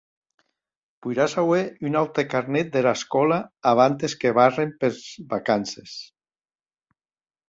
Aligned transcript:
Poiràs 1.05 1.33
auer 1.41 1.59
un 1.89 1.97
aute 1.99 2.23
carnet 2.31 2.71
dera 2.75 2.93
escòla 2.99 3.37
abantes 3.73 4.15
que 4.23 4.31
barren 4.39 4.71
per 4.85 4.89
vacances. 5.35 5.95